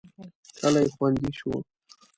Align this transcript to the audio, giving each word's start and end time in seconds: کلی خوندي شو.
کلی 0.59 0.85
خوندي 0.95 1.29
شو. 1.37 1.51